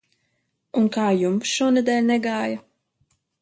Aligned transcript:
Un 0.81 0.87
kā 0.95 1.05
jums 1.17 1.51
šonedēļ 1.59 2.01
negāja? 2.09 2.59